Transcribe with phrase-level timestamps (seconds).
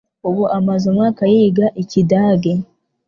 [0.27, 2.53] Ubu amaze umwaka yiga Ikidage.